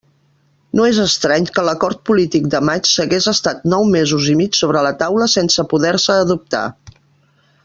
[0.77, 4.83] No és estrany que l'acord polític de maig s'hagués estat nou mesos i mig sobre
[4.89, 6.65] la taula sense poder-se adoptar.